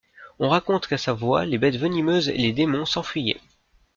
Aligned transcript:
On 0.39 0.49
raconte 0.49 0.87
qu'à 0.87 0.97
sa 0.97 1.13
voix 1.13 1.45
les 1.45 1.59
bêtes 1.59 1.77
venimeuses 1.77 2.29
et 2.29 2.33
les 2.39 2.53
démons 2.53 2.85
s'enfuyaient. 2.87 3.39